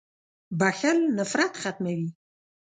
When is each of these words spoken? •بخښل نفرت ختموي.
•بخښل 0.59 0.97
نفرت 1.17 1.53
ختموي. 1.61 2.07